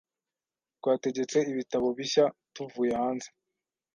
Twategetse 0.79 1.37
ibitabo 1.51 1.87
bishya 1.97 2.25
tuvuye 2.53 2.93
hanze. 3.01 3.27